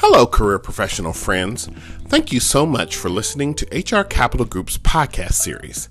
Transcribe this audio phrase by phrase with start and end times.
[0.00, 1.68] Hello, career professional friends.
[2.06, 5.88] Thank you so much for listening to HR Capital Group's podcast series.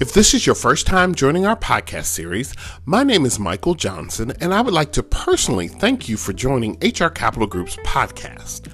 [0.00, 2.52] If this is your first time joining our podcast series,
[2.84, 6.78] my name is Michael Johnson, and I would like to personally thank you for joining
[6.82, 8.72] HR Capital Group's podcast.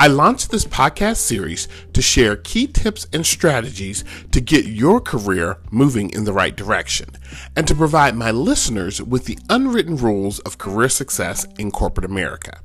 [0.00, 5.58] I launched this podcast series to share key tips and strategies to get your career
[5.70, 7.10] moving in the right direction
[7.54, 12.62] and to provide my listeners with the unwritten rules of career success in corporate America.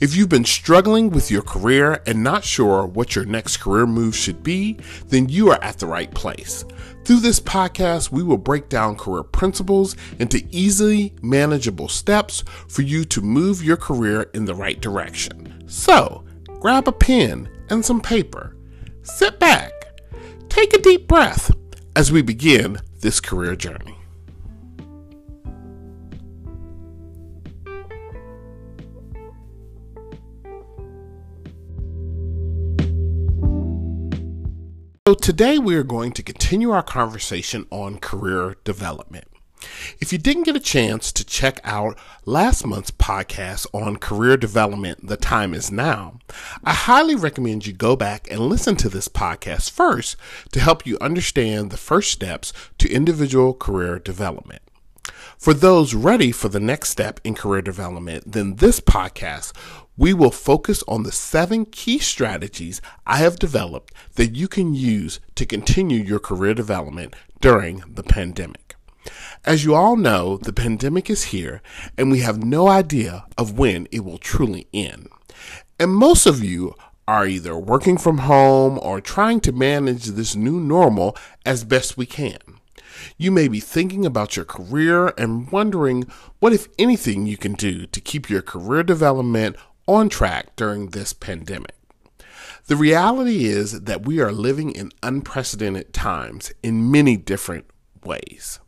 [0.00, 4.16] If you've been struggling with your career and not sure what your next career move
[4.16, 6.64] should be, then you are at the right place.
[7.04, 13.04] Through this podcast, we will break down career principles into easily manageable steps for you
[13.04, 15.62] to move your career in the right direction.
[15.68, 16.24] So,
[16.60, 18.54] grab a pen and some paper,
[19.02, 19.72] sit back,
[20.50, 21.50] take a deep breath
[21.96, 23.96] as we begin this career journey.
[35.08, 39.26] So, today we are going to continue our conversation on career development.
[40.00, 45.06] If you didn't get a chance to check out last month's podcast on career development,
[45.06, 46.18] The Time Is Now,
[46.64, 50.16] I highly recommend you go back and listen to this podcast first
[50.52, 54.62] to help you understand the first steps to individual career development.
[55.38, 59.52] For those ready for the next step in career development, then this podcast
[59.96, 65.20] we will focus on the seven key strategies I have developed that you can use
[65.34, 68.69] to continue your career development during the pandemic.
[69.46, 71.62] As you all know, the pandemic is here
[71.96, 75.08] and we have no idea of when it will truly end.
[75.78, 76.74] And most of you
[77.08, 81.16] are either working from home or trying to manage this new normal
[81.46, 82.36] as best we can.
[83.16, 86.04] You may be thinking about your career and wondering
[86.38, 89.56] what, if anything, you can do to keep your career development
[89.88, 91.74] on track during this pandemic.
[92.66, 97.64] The reality is that we are living in unprecedented times in many different
[98.04, 98.60] ways.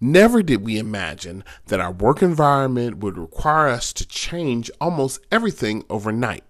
[0.00, 5.84] Never did we imagine that our work environment would require us to change almost everything
[5.88, 6.44] overnight.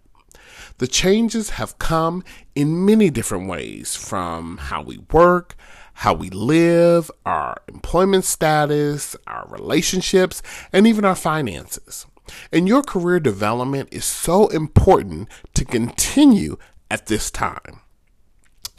[0.79, 2.25] The changes have come
[2.55, 5.55] in many different ways from how we work,
[5.95, 10.43] how we live, our employment status, our relationships,
[10.73, 12.07] and even our finances.
[12.51, 16.57] And your career development is so important to continue
[16.91, 17.81] at this time.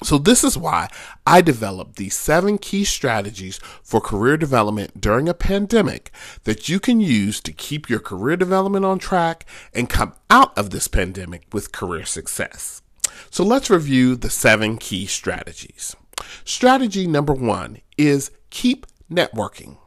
[0.04, 0.90] So, this is why
[1.26, 6.12] I developed these seven key strategies for career development during a pandemic
[6.44, 10.72] that you can use to keep your career development on track and come out of
[10.72, 12.82] this pandemic with career success.
[13.30, 15.96] So, let's review the seven key strategies.
[16.44, 19.78] Strategy number one is keep networking.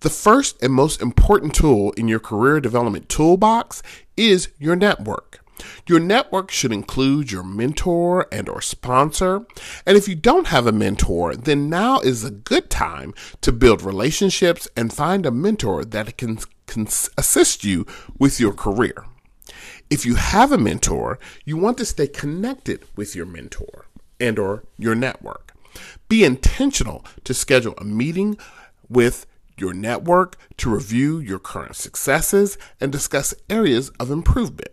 [0.00, 3.82] The first and most important tool in your career development toolbox
[4.16, 5.41] is your network.
[5.86, 9.46] Your network should include your mentor and or sponsor.
[9.86, 13.82] And if you don't have a mentor, then now is a good time to build
[13.82, 16.86] relationships and find a mentor that can, can
[17.16, 17.86] assist you
[18.18, 19.04] with your career.
[19.90, 23.86] If you have a mentor, you want to stay connected with your mentor
[24.18, 25.52] and or your network.
[26.08, 28.38] Be intentional to schedule a meeting
[28.88, 34.70] with your network to review your current successes and discuss areas of improvement.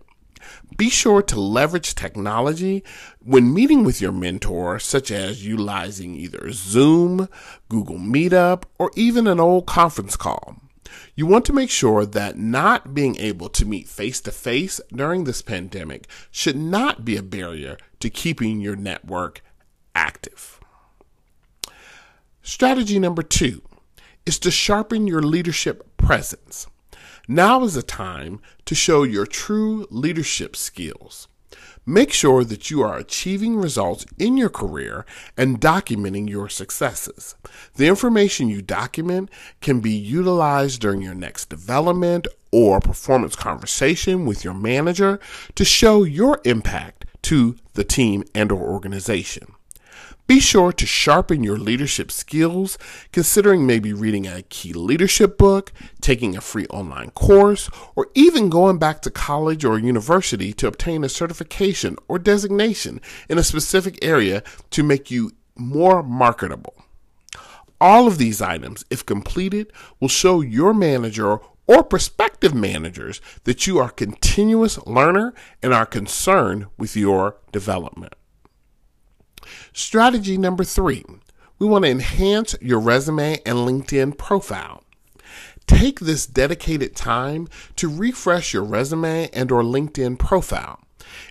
[0.77, 2.83] Be sure to leverage technology
[3.23, 7.29] when meeting with your mentor, such as utilizing either Zoom,
[7.69, 10.57] Google Meetup, or even an old conference call.
[11.15, 15.23] You want to make sure that not being able to meet face to face during
[15.23, 19.41] this pandemic should not be a barrier to keeping your network
[19.93, 20.59] active.
[22.41, 23.61] Strategy number two
[24.25, 26.67] is to sharpen your leadership presence.
[27.31, 31.27] Now is the time to show your true leadership skills.
[31.85, 35.05] Make sure that you are achieving results in your career
[35.37, 37.35] and documenting your successes.
[37.75, 39.29] The information you document
[39.61, 45.19] can be utilized during your next development or performance conversation with your manager
[45.53, 49.53] to show your impact to the team and or organization.
[50.29, 52.77] Be sure to sharpen your leadership skills,
[53.11, 55.71] considering maybe reading a key leadership book,
[56.01, 61.03] taking a free online course, or even going back to college or university to obtain
[61.03, 66.75] a certification or designation in a specific area to make you more marketable.
[67.81, 73.79] All of these items, if completed, will show your manager or prospective managers that you
[73.79, 75.33] are a continuous learner
[75.63, 78.13] and are concerned with your development.
[79.73, 81.03] Strategy number three
[81.59, 84.83] we want to enhance your resume and LinkedIn profile.
[85.67, 90.79] Take this dedicated time to refresh your resume and or LinkedIn profile.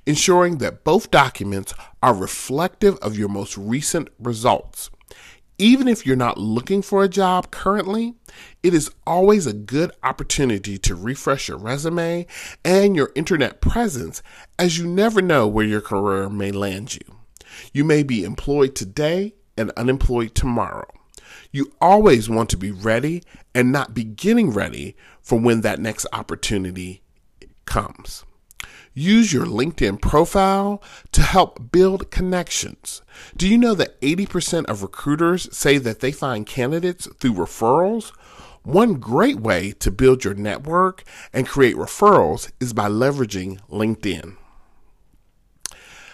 [0.06, 4.90] ensuring that both documents are reflective of your most recent results.
[5.60, 8.14] Even if you're not looking for a job currently,
[8.62, 12.26] it is always a good opportunity to refresh your resume
[12.64, 14.22] and your internet presence
[14.58, 17.17] as you never know where your career may land you.
[17.72, 20.86] You may be employed today and unemployed tomorrow.
[21.50, 23.22] You always want to be ready
[23.54, 27.02] and not be getting ready for when that next opportunity
[27.64, 28.24] comes.
[28.94, 33.02] Use your LinkedIn profile to help build connections.
[33.36, 38.10] Do you know that 80% of recruiters say that they find candidates through referrals?
[38.64, 44.36] One great way to build your network and create referrals is by leveraging LinkedIn.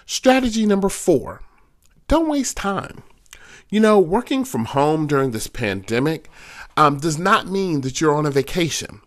[0.07, 1.41] Strategy number four
[2.09, 3.03] don't waste time.
[3.71, 6.29] You know, working from home during this pandemic
[6.77, 9.01] um, does not mean that you're on a vacation.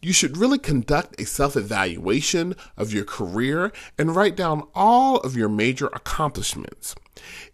[0.00, 5.36] You should really conduct a self evaluation of your career and write down all of
[5.36, 6.96] your major accomplishments.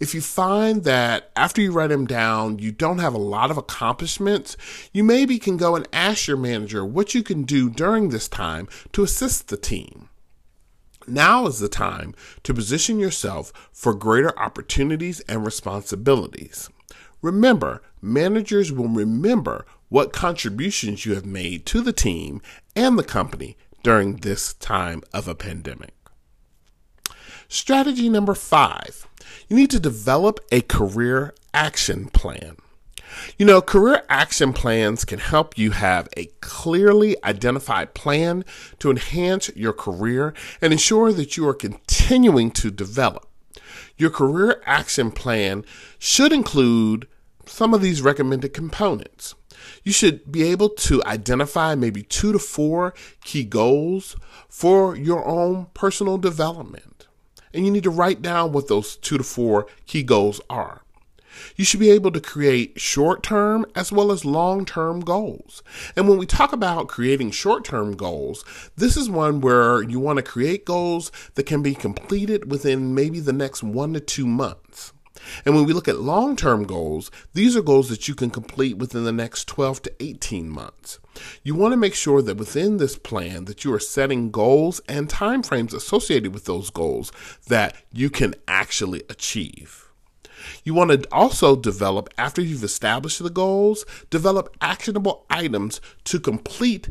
[0.00, 3.58] If you find that after you write them down, you don't have a lot of
[3.58, 4.56] accomplishments,
[4.92, 8.66] you maybe can go and ask your manager what you can do during this time
[8.92, 10.07] to assist the team.
[11.08, 16.68] Now is the time to position yourself for greater opportunities and responsibilities.
[17.22, 22.40] Remember, managers will remember what contributions you have made to the team
[22.76, 25.94] and the company during this time of a pandemic.
[27.48, 29.06] Strategy number five
[29.48, 32.56] you need to develop a career action plan.
[33.36, 38.44] You know, career action plans can help you have a clearly identified plan
[38.78, 43.26] to enhance your career and ensure that you are continuing to develop.
[43.96, 45.64] Your career action plan
[45.98, 47.06] should include
[47.46, 49.34] some of these recommended components.
[49.82, 52.94] You should be able to identify maybe two to four
[53.24, 54.16] key goals
[54.48, 57.06] for your own personal development.
[57.52, 60.82] And you need to write down what those two to four key goals are.
[61.56, 65.62] You should be able to create short term as well as long term goals.
[65.96, 68.44] And when we talk about creating short term goals,
[68.76, 73.20] this is one where you want to create goals that can be completed within maybe
[73.20, 74.92] the next one to two months.
[75.44, 78.78] And when we look at long term goals, these are goals that you can complete
[78.78, 80.98] within the next 12 to 18 months.
[81.42, 85.08] You want to make sure that within this plan that you are setting goals and
[85.08, 87.12] timeframes associated with those goals
[87.48, 89.87] that you can actually achieve.
[90.64, 96.90] You want to also develop, after you've established the goals, develop actionable items to complete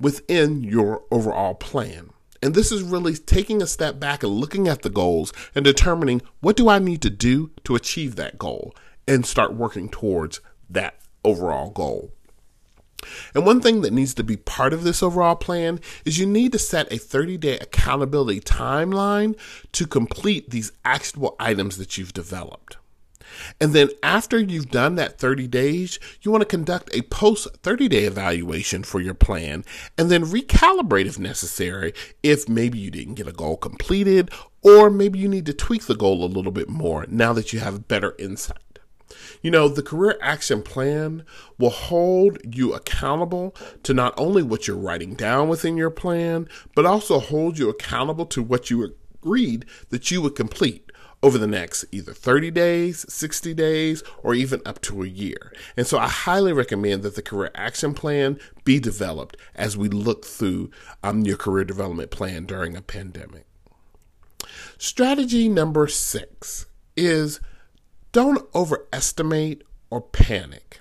[0.00, 2.10] within your overall plan.
[2.42, 6.22] And this is really taking a step back and looking at the goals and determining
[6.40, 8.74] what do I need to do to achieve that goal
[9.08, 10.40] and start working towards
[10.70, 12.12] that overall goal.
[13.34, 16.52] And one thing that needs to be part of this overall plan is you need
[16.52, 19.38] to set a 30 day accountability timeline
[19.72, 22.76] to complete these actionable items that you've developed.
[23.60, 27.88] And then after you've done that 30 days, you want to conduct a post 30
[27.88, 29.64] day evaluation for your plan
[29.96, 31.92] and then recalibrate if necessary
[32.22, 34.30] if maybe you didn't get a goal completed
[34.62, 37.60] or maybe you need to tweak the goal a little bit more now that you
[37.60, 38.58] have better insight.
[39.42, 41.24] You know, the career action plan
[41.58, 43.54] will hold you accountable
[43.84, 48.26] to not only what you're writing down within your plan, but also hold you accountable
[48.26, 50.87] to what you agreed that you would complete
[51.22, 55.52] over the next either 30 days, 60 days, or even up to a year.
[55.76, 60.24] And so I highly recommend that the career action plan be developed as we look
[60.24, 60.70] through
[61.02, 63.46] um, your career development plan during a pandemic.
[64.78, 67.40] Strategy number six is
[68.12, 70.80] don't overestimate or panic.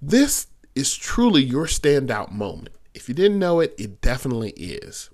[0.00, 2.76] This is truly your standout moment.
[2.94, 5.10] If you didn't know it, it definitely is.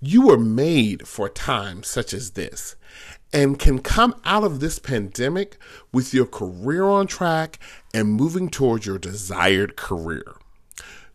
[0.00, 2.76] You were made for a time such as this
[3.32, 5.56] and can come out of this pandemic
[5.92, 7.58] with your career on track
[7.94, 10.34] and moving towards your desired career.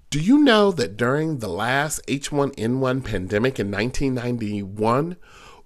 [0.10, 5.18] Do you know that during the last H1N1 pandemic in 1991,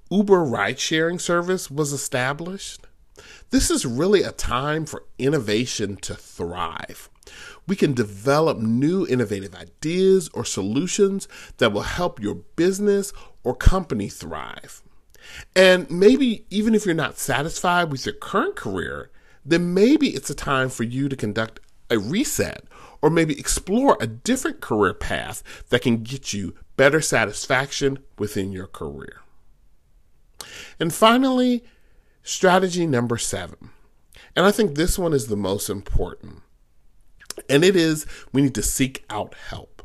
[0.09, 2.87] Uber ride sharing service was established?
[3.51, 7.09] This is really a time for innovation to thrive.
[7.67, 11.27] We can develop new innovative ideas or solutions
[11.57, 13.13] that will help your business
[13.43, 14.81] or company thrive.
[15.55, 19.11] And maybe even if you're not satisfied with your current career,
[19.45, 21.59] then maybe it's a time for you to conduct
[21.89, 22.65] a reset
[23.01, 28.67] or maybe explore a different career path that can get you better satisfaction within your
[28.67, 29.21] career.
[30.79, 31.63] And finally,
[32.23, 33.69] strategy number seven.
[34.35, 36.41] And I think this one is the most important.
[37.49, 39.81] And it is we need to seek out help.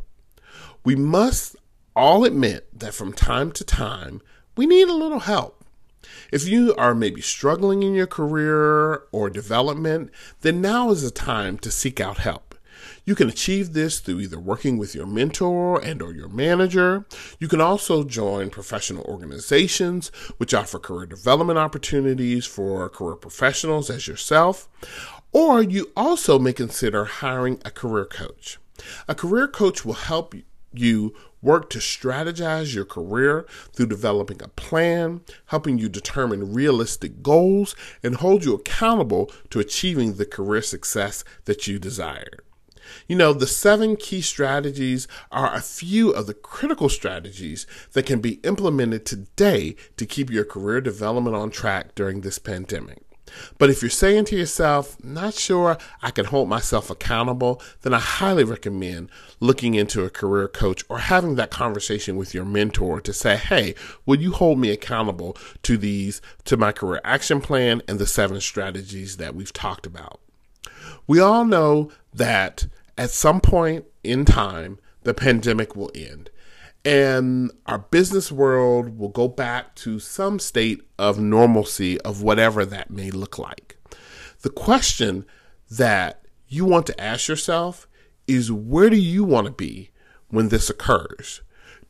[0.85, 1.57] We must
[1.97, 4.21] all admit that from time to time,
[4.57, 5.65] we need a little help.
[6.31, 10.11] If you are maybe struggling in your career or development,
[10.43, 12.55] then now is the time to seek out help.
[13.07, 17.05] You can achieve this through either working with your mentor and or your manager.
[17.39, 20.09] You can also join professional organizations
[20.39, 24.69] which offer career development opportunities for career professionals as yourself.
[25.33, 28.59] Or you also may consider hiring a career coach.
[29.09, 30.35] A career coach will help
[30.73, 37.77] you work to strategize your career through developing a plan, helping you determine realistic goals,
[38.03, 42.41] and hold you accountable to achieving the career success that you desire.
[43.07, 48.21] You know, the seven key strategies are a few of the critical strategies that can
[48.21, 53.04] be implemented today to keep your career development on track during this pandemic.
[53.59, 57.99] But if you're saying to yourself, not sure I can hold myself accountable, then I
[57.99, 59.11] highly recommend
[59.41, 63.75] looking into a career coach or having that conversation with your mentor to say, hey,
[64.07, 68.41] will you hold me accountable to these, to my career action plan and the seven
[68.41, 70.21] strategies that we've talked about?
[71.07, 76.31] We all know that at some point in time, the pandemic will end
[76.85, 82.91] and our business world will go back to some state of normalcy of whatever that
[82.91, 83.77] may look like.
[84.43, 85.25] The question
[85.71, 87.89] that you want to ask yourself
[88.27, 89.91] is where do you want to be
[90.29, 91.41] when this occurs?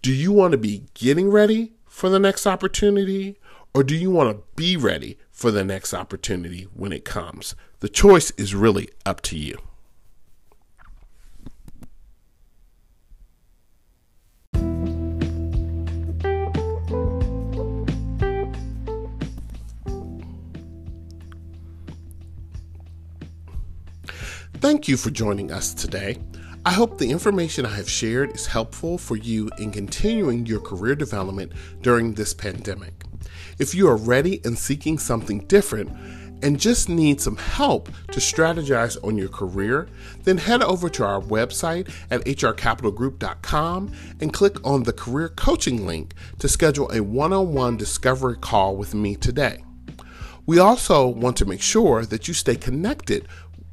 [0.02, 3.38] Do you want to be getting ready for the next opportunity
[3.74, 7.56] or do you want to be ready for the next opportunity when it comes?
[7.80, 9.58] The choice is really up to you.
[24.64, 26.16] Thank you for joining us today.
[26.64, 30.94] I hope the information I have shared is helpful for you in continuing your career
[30.94, 31.52] development
[31.82, 33.04] during this pandemic.
[33.58, 35.90] If you are ready and seeking something different
[36.42, 39.86] and just need some help to strategize on your career,
[40.22, 43.92] then head over to our website at hrcapitalgroup.com
[44.22, 48.78] and click on the career coaching link to schedule a one on one discovery call
[48.78, 49.62] with me today.
[50.46, 53.26] We also want to make sure that you stay connected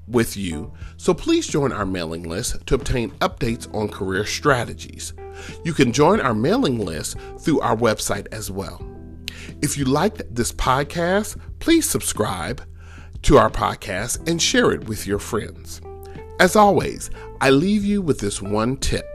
[0.08, 5.14] with you, so please join our mailing list to obtain updates on career strategies.
[5.64, 8.82] You can join our mailing list through our website as well.
[9.62, 12.64] If you liked this podcast, please subscribe
[13.24, 15.82] to our podcast and share it with your friends.
[16.40, 19.06] As always, I leave you with this one tip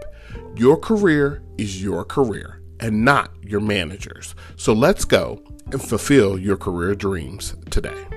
[0.57, 4.35] your career is your career and not your manager's.
[4.57, 8.16] So let's go and fulfill your career dreams today.